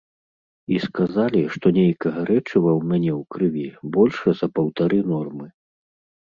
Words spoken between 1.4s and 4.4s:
што нейкага рэчыва ў мяне ў крыві больш